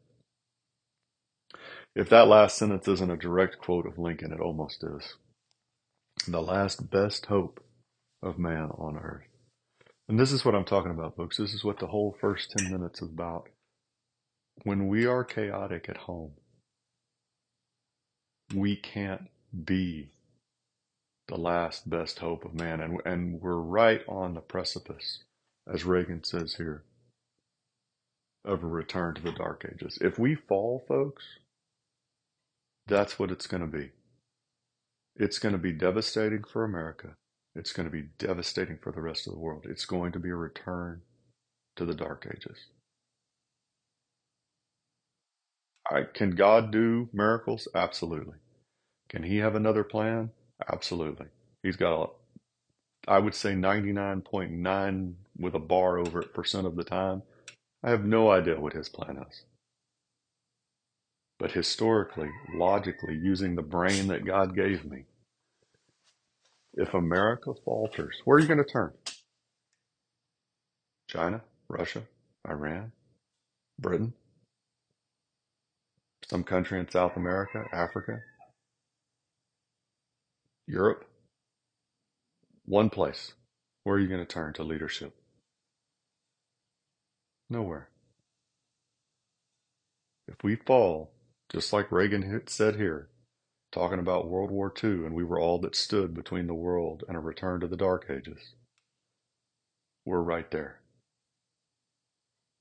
If 1.94 2.08
that 2.08 2.26
last 2.26 2.58
sentence 2.58 2.88
isn't 2.88 3.10
a 3.10 3.16
direct 3.16 3.58
quote 3.58 3.86
of 3.86 3.98
Lincoln, 3.98 4.32
it 4.32 4.40
almost 4.40 4.82
is. 4.82 5.14
The 6.26 6.42
last 6.42 6.90
best 6.90 7.26
hope 7.26 7.62
of 8.24 8.38
man 8.38 8.70
on 8.78 8.96
earth. 8.96 9.28
And 10.08 10.18
this 10.18 10.32
is 10.32 10.44
what 10.44 10.54
I'm 10.54 10.64
talking 10.64 10.90
about, 10.90 11.16
folks. 11.16 11.36
This 11.36 11.54
is 11.54 11.64
what 11.64 11.78
the 11.78 11.86
whole 11.86 12.16
first 12.20 12.54
10 12.58 12.72
minutes 12.72 13.02
is 13.02 13.08
about. 13.08 13.48
When 14.62 14.88
we 14.88 15.06
are 15.06 15.24
chaotic 15.24 15.88
at 15.88 15.96
home, 15.96 16.32
we 18.54 18.76
can't 18.76 19.28
be 19.64 20.12
the 21.28 21.36
last 21.36 21.88
best 21.88 22.18
hope 22.18 22.44
of 22.44 22.54
man. 22.54 22.80
And, 22.80 23.00
and 23.04 23.40
we're 23.40 23.56
right 23.56 24.02
on 24.08 24.34
the 24.34 24.40
precipice, 24.40 25.24
as 25.72 25.84
Reagan 25.84 26.24
says 26.24 26.54
here, 26.56 26.84
of 28.44 28.62
a 28.62 28.66
return 28.66 29.14
to 29.14 29.22
the 29.22 29.32
dark 29.32 29.66
ages. 29.70 29.98
If 30.00 30.18
we 30.18 30.34
fall, 30.34 30.84
folks, 30.86 31.24
that's 32.86 33.18
what 33.18 33.30
it's 33.30 33.46
going 33.46 33.62
to 33.62 33.78
be. 33.78 33.90
It's 35.16 35.38
going 35.38 35.54
to 35.54 35.58
be 35.58 35.72
devastating 35.72 36.44
for 36.44 36.64
America. 36.64 37.16
It's 37.54 37.72
going 37.72 37.86
to 37.86 37.92
be 37.92 38.08
devastating 38.18 38.78
for 38.82 38.92
the 38.92 39.00
rest 39.00 39.26
of 39.26 39.32
the 39.32 39.38
world. 39.38 39.66
It's 39.68 39.84
going 39.86 40.12
to 40.12 40.18
be 40.18 40.30
a 40.30 40.36
return 40.36 41.02
to 41.76 41.84
the 41.84 41.94
dark 41.94 42.26
ages. 42.30 42.58
I, 45.90 46.02
can 46.02 46.30
God 46.30 46.72
do 46.72 47.08
miracles? 47.12 47.68
Absolutely. 47.74 48.36
Can 49.08 49.22
He 49.22 49.38
have 49.38 49.54
another 49.54 49.84
plan? 49.84 50.30
Absolutely. 50.72 51.26
He's 51.62 51.76
got 51.76 52.02
a, 53.06 53.10
I 53.10 53.18
would 53.18 53.34
say 53.34 53.54
99.9 53.54 55.14
with 55.38 55.54
a 55.54 55.58
bar 55.58 55.98
over 55.98 56.22
it 56.22 56.32
percent 56.34 56.66
of 56.66 56.76
the 56.76 56.84
time 56.84 57.22
I 57.84 57.90
have 57.90 58.04
no 58.06 58.30
idea 58.30 58.58
what 58.58 58.72
his 58.72 58.88
plan 58.88 59.18
is. 59.30 59.42
But 61.38 61.52
historically, 61.52 62.30
logically, 62.54 63.14
using 63.14 63.54
the 63.54 63.62
brain 63.62 64.06
that 64.06 64.24
God 64.24 64.54
gave 64.56 64.86
me, 64.86 65.04
if 66.76 66.94
America 66.94 67.52
falters, 67.64 68.20
where 68.24 68.36
are 68.36 68.40
you 68.40 68.48
going 68.48 68.58
to 68.58 68.64
turn? 68.64 68.92
China, 71.08 71.42
Russia, 71.68 72.02
Iran, 72.48 72.92
Britain, 73.78 74.14
some 76.28 76.44
country 76.44 76.80
in 76.80 76.88
South 76.90 77.16
America, 77.16 77.64
Africa, 77.72 78.20
Europe? 80.66 81.04
One 82.64 82.90
place. 82.90 83.34
Where 83.82 83.96
are 83.96 84.00
you 84.00 84.08
going 84.08 84.20
to 84.20 84.26
turn 84.26 84.54
to 84.54 84.64
leadership? 84.64 85.14
Nowhere. 87.50 87.90
If 90.26 90.36
we 90.42 90.56
fall, 90.56 91.12
just 91.52 91.72
like 91.72 91.92
Reagan 91.92 92.42
said 92.46 92.76
here, 92.76 93.10
talking 93.74 93.98
about 93.98 94.28
World 94.28 94.52
War 94.52 94.72
II, 94.82 95.04
and 95.04 95.14
we 95.14 95.24
were 95.24 95.40
all 95.40 95.58
that 95.58 95.74
stood 95.74 96.14
between 96.14 96.46
the 96.46 96.54
world 96.54 97.02
and 97.08 97.16
a 97.16 97.20
return 97.20 97.58
to 97.58 97.66
the 97.66 97.76
Dark 97.76 98.06
Ages, 98.08 98.54
we're 100.04 100.22
right 100.22 100.48
there. 100.52 100.80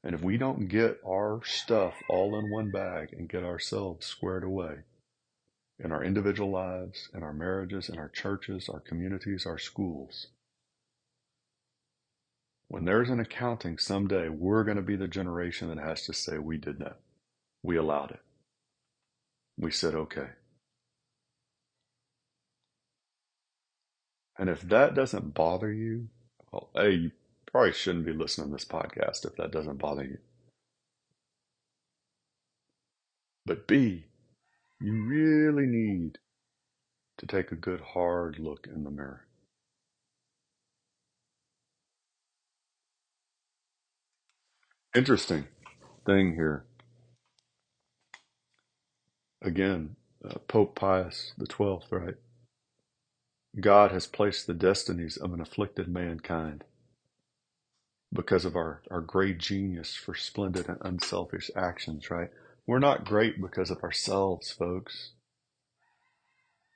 And 0.04 0.16
if 0.16 0.24
we 0.24 0.38
don't 0.38 0.68
get 0.68 1.00
our 1.08 1.42
stuff 1.46 1.94
all 2.10 2.38
in 2.38 2.50
one 2.50 2.72
bag 2.72 3.14
and 3.14 3.30
get 3.30 3.44
ourselves 3.44 4.08
squared 4.08 4.44
away 4.44 4.80
in 5.78 5.92
our 5.92 6.04
individual 6.04 6.50
lives, 6.50 7.10
in 7.14 7.22
our 7.22 7.34
marriages, 7.34 7.90
in 7.90 8.00
our 8.00 8.10
churches, 8.10 8.68
our 8.68 8.80
communities, 8.80 9.46
our 9.46 9.60
schools, 9.60 10.28
when 12.70 12.86
there's 12.86 13.12
an 13.12 13.20
accounting 13.20 13.78
someday, 13.78 14.30
we're 14.30 14.64
going 14.64 14.78
to 14.78 14.84
be 14.84 14.96
the 14.96 15.08
generation 15.08 15.70
that 15.70 15.78
has 15.78 16.08
to 16.08 16.14
say, 16.14 16.40
we 16.40 16.58
did 16.58 16.80
that. 16.80 16.98
We 17.62 17.78
allowed 17.78 18.12
it. 18.12 18.22
We 19.60 19.70
said, 19.70 19.94
okay. 19.94 20.30
And 24.38 24.50
if 24.50 24.62
that 24.62 24.96
doesn't 24.96 25.34
bother 25.34 25.72
you, 25.72 26.10
well, 26.52 26.70
A, 26.76 26.90
you 26.90 27.12
probably 27.46 27.74
shouldn't 27.74 28.06
be 28.06 28.14
listening 28.14 28.48
to 28.48 28.54
this 28.54 28.66
podcast 28.66 29.26
if 29.26 29.36
that 29.38 29.52
doesn't 29.52 29.78
bother 29.78 30.04
you. 30.04 30.18
But 33.46 33.68
B, 33.68 34.06
you 34.82 35.04
really 35.06 35.66
need 35.66 36.18
to 37.18 37.28
take 37.28 37.52
a 37.52 37.56
good 37.56 37.82
hard 37.82 38.40
look 38.40 38.68
in 38.74 38.84
the 38.84 38.92
mirror. 38.92 39.26
Interesting 44.96 45.46
thing 46.06 46.36
here. 46.36 46.66
Again, 49.42 49.96
uh, 50.28 50.36
Pope 50.48 50.76
Pius 50.76 51.34
the 51.38 51.48
Twelfth, 51.48 51.92
right? 51.92 52.16
God 53.60 53.92
has 53.92 54.08
placed 54.08 54.48
the 54.48 54.54
destinies 54.54 55.18
of 55.18 55.34
an 55.34 55.42
afflicted 55.42 55.88
mankind 55.88 56.64
because 58.12 58.46
of 58.46 58.56
our, 58.56 58.82
our 58.90 59.02
great 59.02 59.38
genius 59.38 59.96
for 59.96 60.16
splendid 60.16 60.68
and 60.70 60.78
unselfish 60.82 61.52
actions, 61.56 62.10
right? 62.10 62.30
We're 62.66 62.80
not 62.80 63.06
great 63.06 63.42
because 63.42 63.70
of 63.70 63.84
ourselves, 63.84 64.52
folks. 64.52 65.12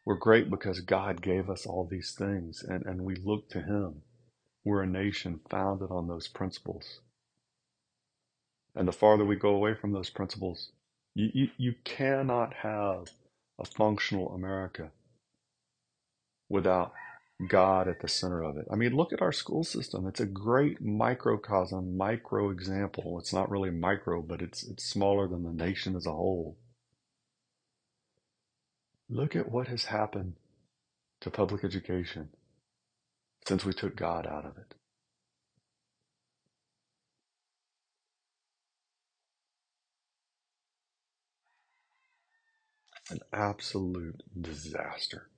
We're 0.05 0.15
great 0.15 0.49
because 0.49 0.81
God 0.81 1.21
gave 1.21 1.49
us 1.49 1.65
all 1.65 1.85
these 1.85 2.13
things 2.17 2.63
and, 2.63 2.85
and 2.85 3.03
we 3.03 3.15
look 3.15 3.49
to 3.49 3.61
Him. 3.61 4.03
We're 4.63 4.83
a 4.83 4.87
nation 4.87 5.39
founded 5.49 5.91
on 5.91 6.07
those 6.07 6.27
principles. 6.27 6.99
And 8.75 8.87
the 8.87 8.91
farther 8.93 9.25
we 9.25 9.35
go 9.35 9.49
away 9.49 9.73
from 9.73 9.93
those 9.93 10.09
principles, 10.09 10.71
you, 11.15 11.29
you, 11.33 11.49
you 11.57 11.75
cannot 11.83 12.53
have 12.55 13.09
a 13.59 13.65
functional 13.65 14.33
America 14.35 14.91
without 16.49 16.93
God 17.47 17.87
at 17.87 17.99
the 17.99 18.07
center 18.07 18.43
of 18.43 18.57
it. 18.57 18.65
I 18.71 18.75
mean, 18.75 18.95
look 18.95 19.13
at 19.13 19.21
our 19.21 19.31
school 19.31 19.63
system. 19.63 20.07
It's 20.07 20.19
a 20.19 20.25
great 20.25 20.81
microcosm, 20.81 21.95
micro 21.95 22.49
example. 22.49 23.19
It's 23.19 23.33
not 23.33 23.49
really 23.51 23.69
micro, 23.69 24.21
but 24.21 24.41
it's 24.41 24.63
it's 24.63 24.83
smaller 24.83 25.27
than 25.27 25.43
the 25.43 25.51
nation 25.51 25.95
as 25.95 26.05
a 26.05 26.11
whole. 26.11 26.57
Look 29.09 29.35
at 29.35 29.51
what 29.51 29.67
has 29.67 29.85
happened 29.85 30.33
to 31.21 31.29
public 31.29 31.63
education 31.63 32.29
since 33.47 33.63
we 33.63 33.73
took 33.73 33.95
God 33.95 34.27
out 34.27 34.45
of 34.45 34.57
it. 34.57 34.73
an 43.09 43.19
absolute 43.31 44.21
disaster. 44.39 45.29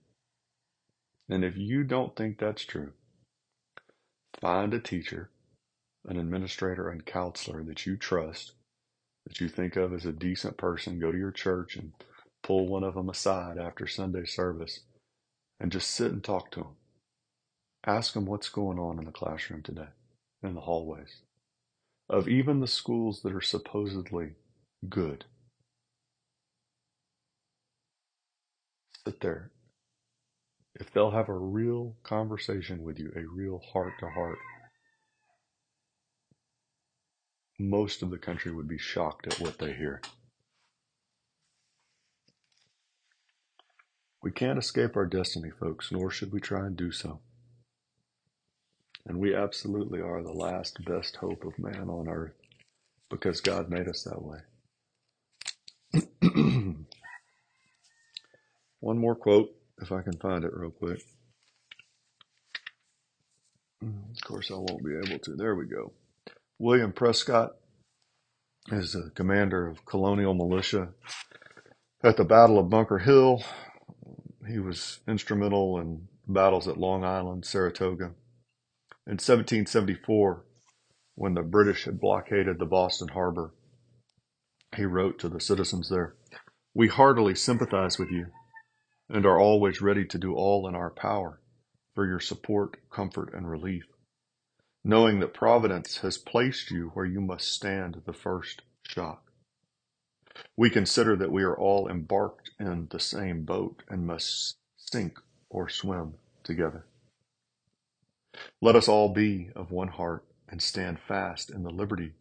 And 1.30 1.44
if 1.44 1.56
you 1.56 1.84
don't 1.84 2.16
think 2.16 2.40
that's 2.40 2.66
true, 2.66 2.94
find 4.42 4.74
a 4.74 4.80
teacher, 4.80 5.30
an 6.06 6.18
administrator, 6.18 6.90
and 6.90 7.06
counselor 7.06 7.64
that 7.64 7.86
you 7.86 7.98
trust, 7.98 8.54
that 9.26 9.40
you 9.40 9.48
think 9.48 9.76
of 9.76 9.94
as 9.94 10.06
a 10.06 10.12
decent 10.12 10.58
person. 10.58 11.00
Go 11.00 11.12
to 11.12 11.18
your 11.18 11.32
church 11.32 11.76
and 11.76 11.94
pull 12.42 12.68
one 12.68 12.84
of 12.84 12.96
them 12.96 13.10
aside 13.10 13.58
after 13.58 13.86
Sunday 13.86 14.26
service 14.26 14.80
and 15.60 15.72
just 15.72 15.92
sit 15.92 16.12
and 16.12 16.24
talk 16.24 16.52
to 16.52 16.62
them. 16.62 16.76
Ask 17.86 18.14
them 18.14 18.26
what's 18.26 18.50
going 18.50 18.80
on 18.80 18.98
in 18.98 19.06
the 19.06 19.12
classroom 19.12 19.62
today, 19.62 19.90
in 20.42 20.56
the 20.56 20.62
hallways, 20.62 21.22
of 22.10 22.28
even 22.28 22.60
the 22.60 22.68
schools 22.68 23.22
that 23.22 23.34
are 23.34 23.42
supposedly 23.42 24.32
good. 24.90 25.26
sit 29.10 29.22
there, 29.22 29.52
if 30.80 30.92
they'll 30.92 31.12
have 31.12 31.30
a 31.30 31.38
real 31.38 31.96
conversation 32.04 32.84
with 32.84 33.00
you, 33.00 33.12
a 33.16 33.26
real 33.26 33.60
heart 33.74 33.94
to 34.00 34.10
heart, 34.10 34.38
most 37.60 38.02
of 38.02 38.10
the 38.10 38.18
country 38.18 38.54
would 38.54 38.68
be 38.68 38.78
shocked 38.78 39.28
at 39.28 39.40
what 39.40 39.60
they 39.60 39.74
hear. 39.74 40.02
We 44.24 44.32
can't 44.32 44.60
escape 44.60 44.96
our 44.96 45.06
destiny, 45.06 45.50
folks, 45.50 45.92
nor 45.92 46.10
should 46.10 46.32
we 46.32 46.40
try 46.40 46.66
and 46.66 46.76
do 46.76 46.92
so. 46.92 47.20
And 49.06 49.20
we 49.20 49.36
absolutely 49.36 50.02
are 50.02 50.22
the 50.22 50.32
last 50.32 50.84
best 50.86 51.18
hope 51.18 51.44
of 51.44 51.60
man 51.60 51.90
on 51.90 52.08
earth 52.08 52.36
because 53.10 53.42
God 53.42 53.70
made 53.70 53.88
us 53.88 54.04
that 54.04 54.22
way. 54.22 54.40
One 58.80 58.98
more 58.98 59.16
quote, 59.16 59.50
if 59.82 59.92
I 59.92 60.02
can 60.02 60.18
find 60.18 60.44
it 60.44 60.54
real 60.54 60.72
quick. 60.72 61.02
Mm, 63.84 64.12
of 64.12 64.22
course, 64.26 64.52
I 64.52 64.56
won't 64.56 64.84
be 64.84 64.96
able 64.96 65.20
to. 65.20 65.36
There 65.36 65.56
we 65.56 65.66
go. 65.66 65.94
William 66.58 66.92
Prescott 66.92 67.52
is 68.72 68.94
the 68.94 69.12
commander 69.16 69.68
of 69.68 69.86
colonial 69.86 70.34
militia 70.34 70.90
at 72.04 72.18
the 72.18 72.26
Battle 72.26 72.60
of 72.60 72.70
Bunker 72.70 73.00
Hill. 73.00 73.44
He 74.48 74.60
was 74.60 75.00
instrumental 75.08 75.80
in 75.80 76.08
battles 76.28 76.68
at 76.68 76.78
Long 76.78 77.04
Island, 77.04 77.46
Saratoga. 77.46 78.12
In 79.08 79.18
1774, 79.18 80.46
when 81.16 81.34
the 81.34 81.42
British 81.42 81.86
had 81.86 82.00
blockaded 82.00 82.60
the 82.60 82.66
Boston 82.66 83.10
harbor, 83.10 83.54
he 84.76 84.86
wrote 84.86 85.18
to 85.20 85.30
the 85.30 85.40
citizens 85.40 85.90
there, 85.90 86.16
We 86.74 86.88
heartily 86.88 87.36
sympathize 87.36 87.98
with 87.98 88.12
you 88.12 88.28
and 89.10 89.26
are 89.26 89.40
always 89.40 89.82
ready 89.82 90.06
to 90.06 90.18
do 90.18 90.36
all 90.36 90.68
in 90.68 90.76
our 90.76 90.90
power 90.90 91.40
for 91.96 92.06
your 92.06 92.20
support, 92.20 92.78
comfort, 92.90 93.34
and 93.34 93.50
relief, 93.50 93.86
knowing 94.84 95.20
that 95.20 95.34
Providence 95.34 95.98
has 96.00 96.18
placed 96.18 96.72
you 96.72 96.92
where 96.94 97.06
you 97.06 97.20
must 97.20 97.52
stand 97.52 98.02
the 98.06 98.14
first 98.14 98.62
shock. 98.84 99.32
We 100.56 100.70
consider 100.70 101.16
that 101.18 101.32
we 101.32 101.44
are 101.44 101.58
all 101.58 101.90
embarked 101.90 102.52
in 102.60 102.88
the 102.92 103.00
same 103.00 103.44
boat 103.44 103.84
and 103.90 104.08
must 104.08 104.58
sink 104.78 105.20
or 105.50 105.68
swim 105.70 106.14
together. 106.44 106.86
Let 108.62 108.76
us 108.76 108.88
all 108.88 109.10
be 109.10 109.50
of 109.56 109.72
one 109.72 109.90
heart 109.90 110.26
and 110.48 110.62
stand 110.62 111.00
fast 111.00 111.50
in 111.50 111.64
the 111.64 111.72
liberty 111.72 112.14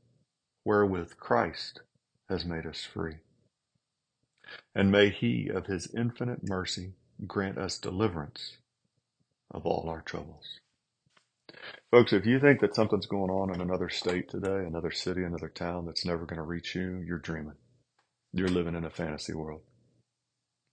wherewith 0.64 1.16
Christ 1.18 1.80
has 2.28 2.44
made 2.44 2.66
us 2.66 2.84
free. 2.84 3.16
And 4.74 4.90
may 4.90 5.10
He, 5.10 5.48
of 5.48 5.66
His 5.66 5.92
infinite 5.96 6.48
mercy, 6.48 6.94
grant 7.26 7.58
us 7.58 7.78
deliverance 7.78 8.58
of 9.50 9.66
all 9.66 9.88
our 9.88 10.02
troubles. 10.02 10.60
Folks, 11.90 12.12
if 12.12 12.26
you 12.26 12.38
think 12.38 12.60
that 12.60 12.74
something's 12.74 13.06
going 13.06 13.30
on 13.30 13.54
in 13.54 13.60
another 13.60 13.88
state 13.88 14.28
today, 14.28 14.64
another 14.66 14.90
city, 14.90 15.24
another 15.24 15.48
town 15.48 15.86
that's 15.86 16.04
never 16.04 16.26
going 16.26 16.36
to 16.36 16.42
reach 16.42 16.74
you, 16.74 17.02
you're 17.06 17.18
dreaming. 17.18 17.56
You're 18.32 18.48
living 18.48 18.74
in 18.74 18.84
a 18.84 18.90
fantasy 18.90 19.34
world. 19.34 19.62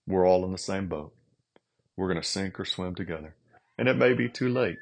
We're 0.06 0.26
all 0.26 0.44
in 0.44 0.52
the 0.52 0.58
same 0.58 0.88
boat. 0.88 1.14
We're 1.96 2.08
going 2.08 2.22
to 2.22 2.28
sink 2.28 2.60
or 2.60 2.64
swim 2.64 2.94
together. 2.94 3.34
And 3.78 3.88
it 3.88 3.96
may 3.96 4.12
be 4.12 4.28
too 4.28 4.48
late. 4.48 4.78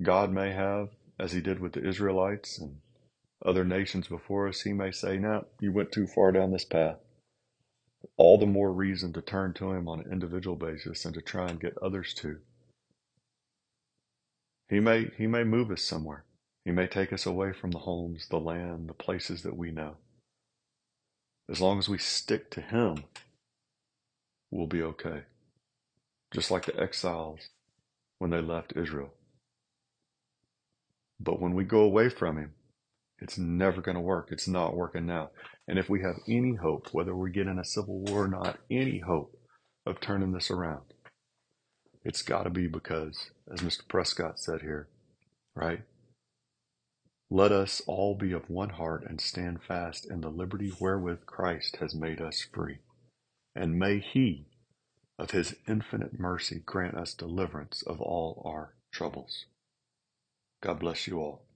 God 0.00 0.32
may 0.32 0.52
have, 0.52 0.90
as 1.18 1.32
He 1.32 1.40
did 1.40 1.58
with 1.60 1.72
the 1.72 1.86
Israelites 1.86 2.58
and 2.58 2.76
other 3.44 3.64
nations 3.64 4.08
before 4.08 4.48
us, 4.48 4.62
he 4.62 4.72
may 4.72 4.90
say, 4.90 5.16
No, 5.18 5.46
you 5.60 5.72
went 5.72 5.92
too 5.92 6.06
far 6.06 6.32
down 6.32 6.50
this 6.52 6.64
path. 6.64 6.96
All 8.16 8.38
the 8.38 8.46
more 8.46 8.72
reason 8.72 9.12
to 9.12 9.22
turn 9.22 9.54
to 9.54 9.72
him 9.72 9.88
on 9.88 10.00
an 10.00 10.12
individual 10.12 10.56
basis 10.56 11.04
and 11.04 11.14
to 11.14 11.22
try 11.22 11.48
and 11.48 11.60
get 11.60 11.78
others 11.78 12.14
to. 12.14 12.38
He 14.68 14.80
may 14.80 15.10
he 15.16 15.26
may 15.26 15.44
move 15.44 15.70
us 15.70 15.82
somewhere. 15.82 16.24
He 16.64 16.72
may 16.72 16.86
take 16.86 17.12
us 17.12 17.26
away 17.26 17.52
from 17.52 17.70
the 17.70 17.78
homes, 17.80 18.28
the 18.28 18.38
land, 18.40 18.88
the 18.88 18.94
places 18.94 19.42
that 19.42 19.56
we 19.56 19.70
know. 19.70 19.96
As 21.50 21.60
long 21.60 21.78
as 21.78 21.88
we 21.88 21.98
stick 21.98 22.50
to 22.52 22.60
him, 22.60 23.04
we'll 24.50 24.66
be 24.66 24.82
okay. 24.82 25.22
Just 26.32 26.50
like 26.50 26.66
the 26.66 26.78
exiles 26.78 27.48
when 28.18 28.30
they 28.30 28.40
left 28.42 28.74
Israel. 28.76 29.14
But 31.20 31.40
when 31.40 31.54
we 31.54 31.64
go 31.64 31.80
away 31.80 32.10
from 32.10 32.36
him, 32.38 32.52
it's 33.20 33.38
never 33.38 33.80
going 33.80 33.96
to 33.96 34.00
work. 34.00 34.28
It's 34.30 34.48
not 34.48 34.76
working 34.76 35.06
now. 35.06 35.30
And 35.66 35.78
if 35.78 35.88
we 35.88 36.02
have 36.02 36.16
any 36.28 36.54
hope, 36.54 36.88
whether 36.92 37.14
we 37.14 37.30
get 37.30 37.46
in 37.46 37.58
a 37.58 37.64
civil 37.64 38.00
war 38.00 38.24
or 38.24 38.28
not, 38.28 38.58
any 38.70 39.00
hope 39.00 39.34
of 39.84 40.00
turning 40.00 40.32
this 40.32 40.50
around, 40.50 40.82
it's 42.04 42.22
got 42.22 42.44
to 42.44 42.50
be 42.50 42.68
because, 42.68 43.30
as 43.52 43.60
Mr. 43.60 43.86
Prescott 43.88 44.38
said 44.38 44.60
here, 44.62 44.88
right? 45.54 45.80
Let 47.30 47.52
us 47.52 47.82
all 47.86 48.14
be 48.14 48.32
of 48.32 48.48
one 48.48 48.70
heart 48.70 49.04
and 49.06 49.20
stand 49.20 49.62
fast 49.62 50.10
in 50.10 50.22
the 50.22 50.30
liberty 50.30 50.72
wherewith 50.80 51.26
Christ 51.26 51.76
has 51.80 51.94
made 51.94 52.20
us 52.22 52.46
free. 52.54 52.78
And 53.54 53.78
may 53.78 53.98
He, 53.98 54.46
of 55.18 55.32
His 55.32 55.56
infinite 55.66 56.18
mercy, 56.18 56.62
grant 56.64 56.96
us 56.96 57.12
deliverance 57.12 57.82
of 57.82 58.00
all 58.00 58.42
our 58.46 58.76
troubles. 58.92 59.44
God 60.62 60.78
bless 60.78 61.06
you 61.06 61.18
all. 61.18 61.47